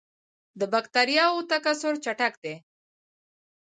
د 0.59 0.61
بکټریاوو 0.73 1.45
تکثر 1.51 1.93
چټک 2.03 2.33
دی. 2.43 2.55